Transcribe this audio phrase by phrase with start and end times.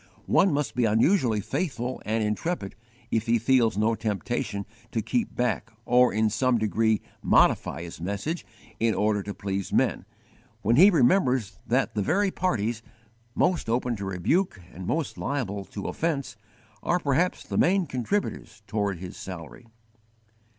[0.25, 2.73] One must be unusually faithful and intrepid
[3.11, 8.43] if he feels no temptation to keep back or in some degree modify his message
[8.79, 10.05] in order to please men,
[10.63, 12.81] when he remembers that the very parties,
[13.35, 16.35] most open to rebuke and most liable to offence,
[16.81, 19.67] are perhaps the main contributors toward his salary.